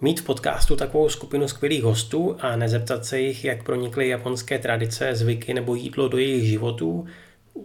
[0.00, 5.14] Mít v podcastu takovou skupinu skvělých hostů a nezeptat se jich, jak pronikly japonské tradice,
[5.14, 7.06] zvyky nebo jídlo do jejich životů,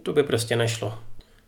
[0.02, 0.98] to by prostě nešlo.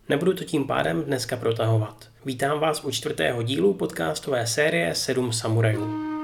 [0.08, 2.08] Nebudu to tím pádem dneska protahovat.
[2.24, 6.14] Vítám vás u čtvrtého dílu podcastové série 7 samurajů.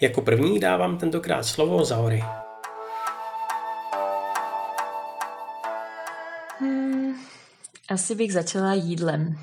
[0.00, 2.24] Jako první dávám tentokrát slovo Zaori.
[7.94, 9.38] Asi bych začala jídlem.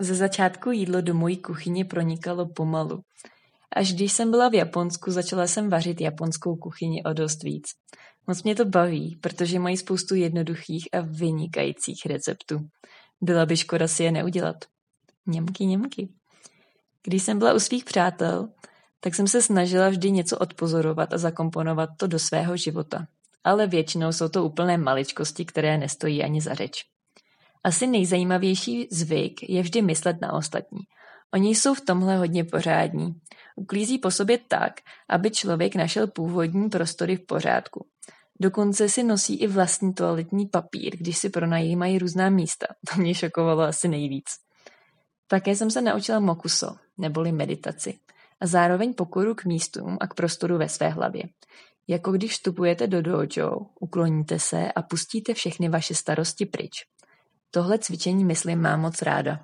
[0.00, 3.00] Ze začátku jídlo do mojí kuchyně pronikalo pomalu.
[3.76, 7.68] Až když jsem byla v Japonsku, začala jsem vařit japonskou kuchyni o dost víc.
[8.26, 12.68] Moc mě to baví, protože mají spoustu jednoduchých a vynikajících receptů.
[13.20, 14.56] Byla by škoda si je neudělat.
[15.26, 16.08] Němky, němky.
[17.02, 18.48] Když jsem byla u svých přátel,
[19.00, 23.06] tak jsem se snažila vždy něco odpozorovat a zakomponovat to do svého života.
[23.44, 26.95] Ale většinou jsou to úplné maličkosti, které nestojí ani za řeč.
[27.66, 30.78] Asi nejzajímavější zvyk je vždy myslet na ostatní.
[31.34, 33.14] Oni jsou v tomhle hodně pořádní.
[33.56, 34.72] Uklízí po sobě tak,
[35.08, 37.86] aby člověk našel původní prostory v pořádku.
[38.40, 42.66] Dokonce si nosí i vlastní toaletní papír, když si pronajímají různá místa.
[42.94, 44.26] To mě šokovalo asi nejvíc.
[45.26, 47.98] Také jsem se naučila mokuso, neboli meditaci
[48.40, 51.22] a zároveň pokoru k místům a k prostoru ve své hlavě.
[51.88, 53.50] Jako když vstupujete do dojo,
[53.80, 56.84] ukloníte se a pustíte všechny vaše starosti pryč.
[57.50, 59.38] Tohle cvičení, myslím, má moc ráda.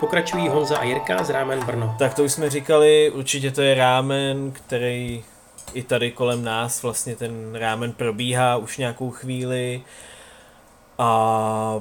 [0.00, 1.96] Pokračují Honza a Jirka z Rámen Brno.
[1.98, 5.24] Tak to už jsme říkali, určitě to je rámen, který
[5.72, 9.82] i tady kolem nás vlastně ten rámen probíhá už nějakou chvíli
[10.98, 11.80] a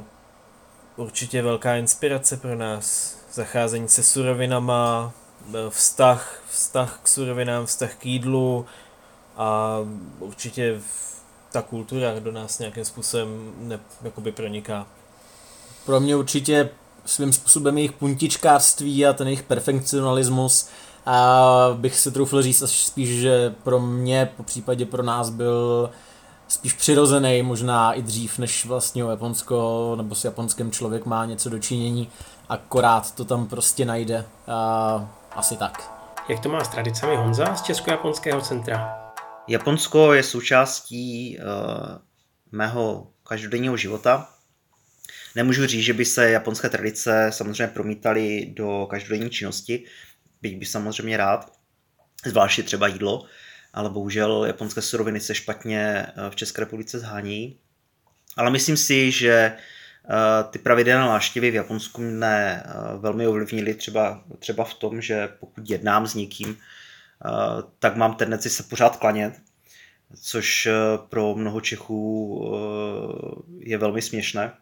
[0.95, 5.11] určitě velká inspirace pro nás zacházení se surovinama,
[5.69, 8.65] vztah, vztah k surovinám, vztah k jídlu
[9.37, 9.77] a
[10.19, 10.81] určitě
[11.53, 14.87] ta kultura do nás nějakým způsobem ne, jakoby proniká.
[15.85, 16.69] Pro mě určitě
[17.05, 20.69] svým způsobem jejich puntičkářství a ten jejich perfekcionalismus
[21.05, 25.89] a bych se troufl říct až spíš, že pro mě, po případě pro nás byl
[26.47, 31.49] spíš přirozený, možná i dřív, než vlastně o Japonsko nebo s japonským člověk má něco
[31.49, 32.09] dočinění
[32.49, 34.25] akorát to tam prostě najde.
[34.47, 35.92] A asi tak.
[36.30, 39.02] Jak to má s tradicemi Honza z Česko-japonského centra?
[39.48, 41.45] Japonsko je součástí uh,
[42.52, 44.30] mého každodenního života.
[45.36, 49.86] Nemůžu říct, že by se japonské tradice samozřejmě promítaly do každodenní činnosti,
[50.42, 51.52] byť by samozřejmě rád,
[52.26, 53.26] zvláště třeba jídlo,
[53.73, 57.58] ale bohužel japonské suroviny se špatně eh, v České republice zhání.
[58.37, 59.58] Ale myslím si, že
[60.10, 65.27] Eh, ty pravidelné návštěvy v Japonsku mne eh, velmi ovlivnily třeba, třeba v tom, že
[65.39, 66.83] pokud jednám s někým, eh,
[67.80, 69.34] tak mám tendenci se pořád klanět,
[70.22, 70.67] což
[71.10, 72.39] pro mnoho Čechů
[73.60, 74.54] je velmi směšné.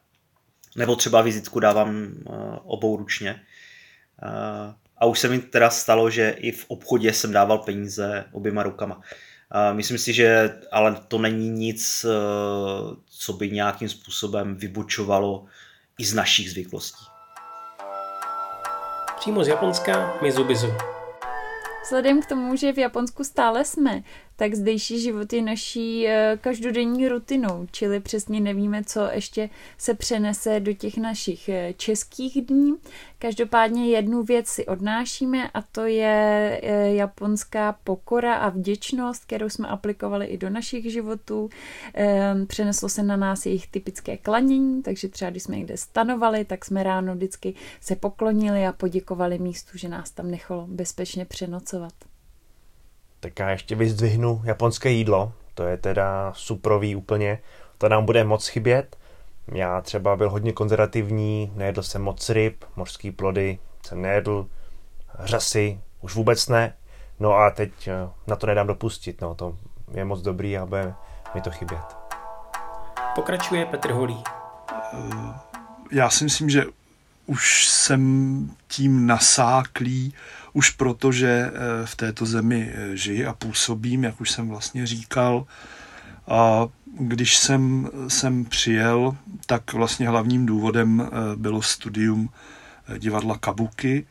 [0.76, 2.14] Nebo třeba vizitku dávám
[2.64, 3.42] obou ručně.
[4.98, 9.02] A už se mi teda stalo, že i v obchodě jsem dával peníze oběma rukama.
[9.74, 12.16] Myslím si, že ale to není nic, eh,
[13.10, 15.46] co by nějakým způsobem vybočovalo
[15.98, 17.06] i z našich zvyklostí.
[19.20, 20.91] Přímo z Japonska Mizubizu.
[21.84, 24.04] Vzhledem k tomu, že v Japonsku stále jsme,
[24.42, 30.60] tak zdejší život je naší eh, každodenní rutinou, čili přesně nevíme, co ještě se přenese
[30.60, 32.74] do těch našich eh, českých dní.
[33.20, 39.68] Každopádně jednu věc si odnášíme a to je eh, japonská pokora a vděčnost, kterou jsme
[39.68, 41.50] aplikovali i do našich životů.
[42.48, 46.84] Přeneslo se na nás jejich typické klanění, takže třeba když jsme někde stanovali, tak jsme
[46.84, 51.94] ráno vždycky se poklonili a poděkovali místu, že nás tam nechalo bezpečně přenocovat.
[53.22, 57.40] Tak já ještě vyzdvihnu japonské jídlo, to je teda suprový úplně,
[57.78, 58.98] to nám bude moc chybět.
[59.48, 64.48] Já třeba byl hodně konzervativní, nejedl jsem moc ryb, mořský plody jsem nejedl,
[65.20, 66.74] řasy už vůbec ne,
[67.20, 69.58] no a teď eh, na to nedám dopustit, no to
[69.92, 70.94] je moc dobrý a bude
[71.36, 71.98] mi to chybět.
[73.16, 74.24] Pokračuje Petr Holý.
[75.92, 76.64] Já si myslím, že
[77.32, 80.14] už jsem tím nasáklý,
[80.54, 84.88] už proto, že eh, v této zemi eh, žiji a působím, jak už jsem vlastně
[84.88, 85.46] říkal.
[86.28, 86.68] A
[87.00, 92.30] když jsem sem přijel, tak vlastně hlavním důvodem eh, bylo studium
[92.98, 94.08] divadla Kabuki.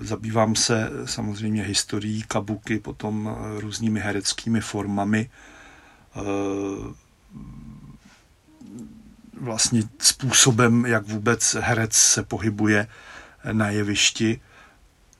[0.00, 5.30] Zabývám se samozřejmě historií Kabuki, potom různými hereckými formami
[9.42, 12.86] vlastně způsobem, jak vůbec herec se pohybuje
[13.52, 14.40] na jevišti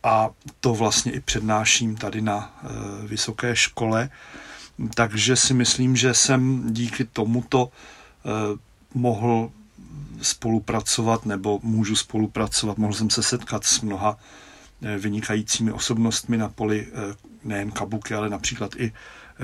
[0.02, 0.30] a
[0.60, 4.10] to vlastně i přednáším tady na e, vysoké škole.
[4.94, 7.70] takže si myslím, že jsem díky tomuto
[8.94, 9.50] mohl
[10.22, 12.78] spolupracovat nebo můžu spolupracovat.
[12.78, 14.19] Mohl jsem se setkat s mnoha
[14.98, 16.86] vynikajícími osobnostmi na poli
[17.44, 18.92] nejen kabuky, ale například i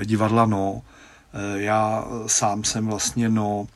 [0.05, 0.81] divadla No.
[1.55, 3.67] Já sám jsem vlastně No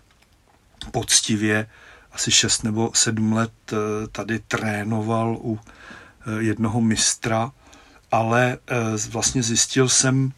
[0.91, 1.67] poctivě
[2.13, 3.77] asi 6 nebo 7 let eh,
[4.11, 7.51] tady trénoval u eh, jednoho mistra,
[8.11, 8.75] ale eh,
[9.09, 10.31] vlastně zjistil jsem,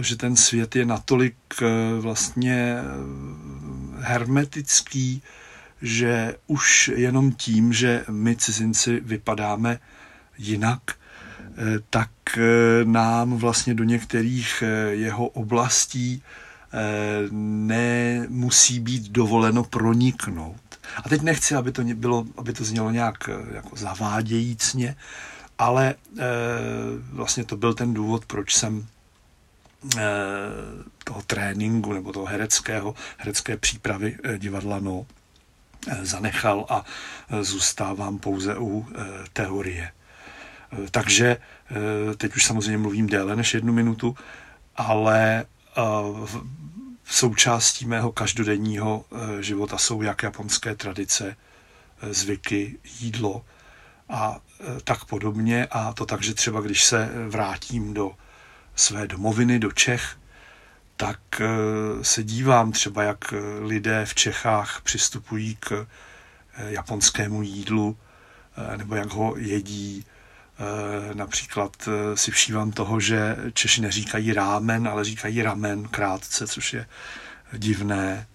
[0.00, 1.36] že ten svět je natolik
[2.00, 2.76] vlastně
[4.00, 5.22] hermetický,
[5.82, 9.78] že už jenom tím, že my cizinci vypadáme
[10.38, 10.80] jinak,
[11.90, 12.10] tak
[12.84, 16.22] nám vlastně do některých jeho oblastí
[17.30, 20.60] nemusí být dovoleno proniknout.
[21.04, 24.96] A teď nechci, aby to, bylo, aby to znělo nějak jako zavádějícně,
[25.58, 26.24] ale e,
[27.12, 28.86] vlastně to byl ten důvod, proč jsem
[29.96, 30.00] e,
[31.04, 35.06] toho tréninku nebo toho hereckého, herecké přípravy divadla No
[36.02, 36.84] zanechal a
[37.40, 38.86] zůstávám pouze u
[39.32, 39.92] teorie.
[40.90, 41.36] Takže
[42.16, 44.16] teď už samozřejmě mluvím déle než jednu minutu,
[44.76, 45.44] ale
[47.06, 51.36] součástí mého každodenního eh, života jsou jak japonské tradice,
[52.02, 53.44] eh, zvyky, jídlo
[54.08, 55.66] a eh, tak podobně.
[55.70, 58.12] A to tak, že třeba když se vrátím do
[58.74, 60.16] své domoviny, do Čech,
[60.96, 61.20] tak
[62.02, 65.86] se dívám třeba, jak lidé v Čechách přistupují k
[66.66, 67.96] japonskému jídlu,
[68.76, 70.04] nebo jak ho jedí,
[71.14, 76.86] například eh, si všívám toho, že Češi neříkají rámen, ale říkají ramen krátce, což je
[77.52, 78.26] divné.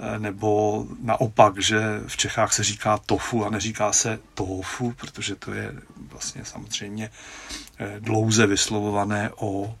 [0.00, 5.52] Eh, nebo naopak, že v Čechách se říká tofu a neříká se tofu, protože to
[5.52, 7.10] je vlastně samozřejmě
[7.98, 9.78] dlouze vyslovované o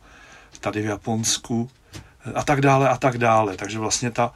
[0.60, 1.70] tady v Japonsku
[2.34, 3.56] a tak dále a tak dále.
[3.56, 4.32] Takže vlastně ta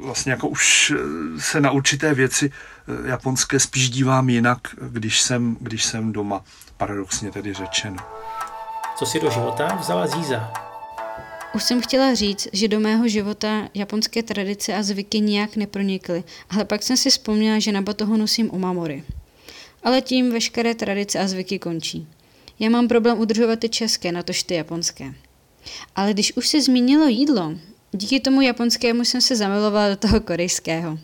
[0.00, 0.92] vlastně jako už
[1.38, 2.50] se na určité věci
[2.88, 4.58] Eh, japonské spíš dívám jinak,
[4.90, 6.44] když jsem, když jsem doma,
[6.76, 7.96] paradoxně tedy řečeno.
[8.98, 10.52] Co si do života vzala Zíza?
[11.54, 16.64] Už jsem chtěla říct, že do mého života japonské tradice a zvyky nijak nepronikly, ale
[16.64, 19.04] pak jsem si vzpomněla, že na batohu nosím omamory.
[19.82, 22.08] Ale tím veškeré tradice a zvyky končí.
[22.58, 25.14] Já mám problém udržovat ty české, na tož ty japonské.
[25.96, 27.54] Ale když už se zmínilo jídlo,
[27.96, 30.98] díky tomu japonskému jsem se zamilovala do toho korejského.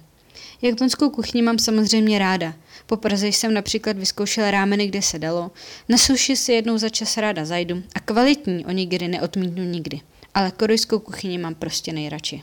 [0.63, 2.55] Japonskou kuchyni mám samozřejmě ráda.
[2.87, 5.51] Po Praze jsem například vyzkoušela rámeny, kde se dalo.
[5.89, 10.01] Na suši si jednou za čas ráda zajdu a kvalitní onigiri neodmítnu nikdy.
[10.35, 12.43] Ale korejskou kuchyni mám prostě nejradši.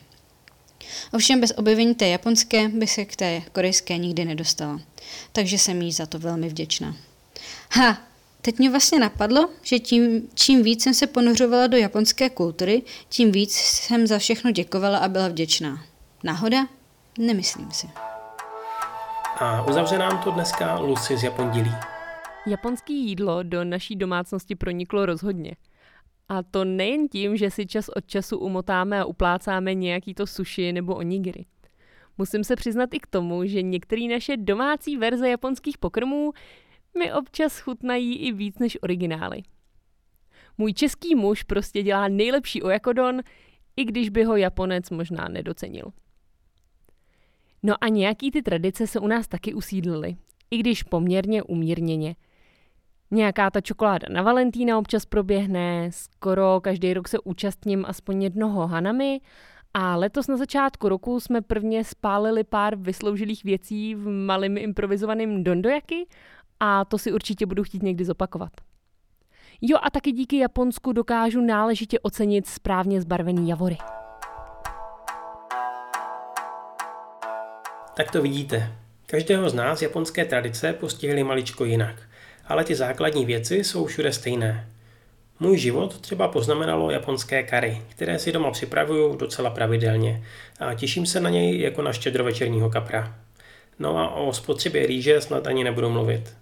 [1.13, 4.81] Ovšem bez objevení té japonské by se k té korejské nikdy nedostala.
[5.31, 6.95] Takže jsem jí za to velmi vděčná.
[7.72, 8.09] Ha,
[8.42, 13.32] teď mě vlastně napadlo, že tím, čím víc jsem se ponořovala do japonské kultury, tím
[13.32, 15.84] víc jsem za všechno děkovala a byla vděčná.
[16.24, 16.68] Náhoda?
[17.18, 17.90] Nemyslím si.
[19.36, 21.72] A uzavře nám to dneska Lucy z Japondilí.
[22.48, 25.56] Japonský jídlo do naší domácnosti proniklo rozhodně.
[26.30, 30.74] A to nejen tím, že si čas od času umotáme a uplácáme nějaký to sushi
[30.74, 31.46] nebo onigiri.
[32.18, 36.32] Musím se přiznat i k tomu, že některé naše domácí verze japonských pokrmů
[36.98, 39.42] mi občas chutnají i víc než originály.
[40.58, 43.22] Můj český muž prostě dělá nejlepší ojakodon,
[43.76, 45.86] i když by ho Japonec možná nedocenil.
[47.64, 50.16] No a nějaký ty tradice se u nás taky usídlily,
[50.52, 52.16] i když poměrně umírněně.
[53.12, 59.22] Nějaká ta čokoláda na Valentína občas proběhne, skoro každý rok se účastním aspoň jednoho Hanami
[59.74, 66.08] a letos na začátku roku jsme prvně spálili pár vysloužilých věcí v malým improvizovaným dondojaky
[66.59, 68.51] a to si určitě budu chtít někdy zopakovat.
[69.61, 73.78] Jo a taky díky Japonsku dokážu náležitě ocenit správně zbarvený javory.
[77.95, 78.71] Tak to vidíte.
[79.06, 81.95] Každého z nás japonské tradice postihly maličko jinak,
[82.47, 84.69] ale ty základní věci jsou všude stejné.
[85.39, 90.23] Můj život třeba poznamenalo japonské kary, které si doma připravuju docela pravidelně
[90.59, 93.16] a těším se na něj jako na štědrovečerního kapra.
[93.80, 96.39] No a o spotřebě rýže snad ani nebudu mluvit.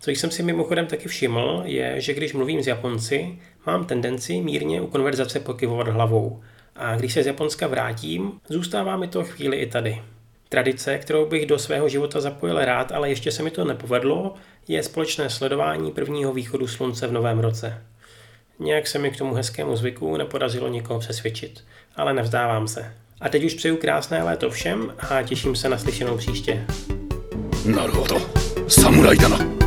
[0.00, 4.80] Co jsem si mimochodem taky všiml, je, že když mluvím s Japonci, mám tendenci mírně
[4.80, 6.42] u konverzace pokyvovat hlavou.
[6.76, 10.02] A když se z Japonska vrátím, zůstává mi to chvíli i tady.
[10.48, 14.34] Tradice, kterou bych do svého života zapojil rád, ale ještě se mi to nepovedlo,
[14.68, 17.82] je společné sledování prvního východu slunce v novém roce.
[18.58, 21.64] Nějak se mi k tomu hezkému zvyku nepodařilo nikoho přesvědčit,
[21.96, 22.94] ale nevzdávám se.
[23.20, 26.66] A teď už přeju krásné léto všem a těším se na slyšenou příště.
[27.64, 28.16] なるほど
[28.68, 29.57] 侍だな